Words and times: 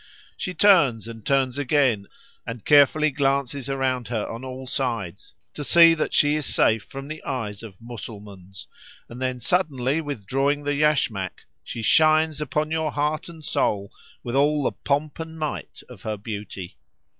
She 0.35 0.55
turns, 0.55 1.07
and 1.07 1.23
turns 1.23 1.59
again, 1.59 2.07
and 2.47 2.65
carefully 2.65 3.11
glances 3.11 3.69
around 3.69 4.07
her 4.07 4.27
on 4.27 4.43
all 4.43 4.65
sides, 4.65 5.35
to 5.53 5.63
see 5.63 5.93
that 5.93 6.11
she 6.11 6.35
is 6.35 6.47
safe 6.47 6.81
from 6.81 7.07
the 7.07 7.21
eyes 7.23 7.61
of 7.61 7.77
Mussulmans, 7.79 8.65
and 9.07 9.21
then 9.21 9.39
suddenly 9.39 10.01
withdrawing 10.01 10.63
the 10.63 10.73
yashmak, 10.73 11.45
she 11.63 11.83
shines 11.83 12.41
upon 12.41 12.71
your 12.71 12.91
heart 12.91 13.29
and 13.29 13.45
soul 13.45 13.91
with 14.23 14.35
all 14.35 14.63
the 14.63 14.71
pomp 14.71 15.19
and 15.19 15.37
might 15.37 15.83
of 15.87 16.01
her 16.01 16.17
beauty. 16.17 16.77